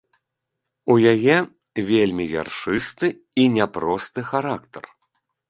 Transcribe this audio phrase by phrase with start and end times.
[0.93, 1.37] У яе
[1.91, 3.07] вельмі яршысты
[3.43, 4.83] і няпросты характар.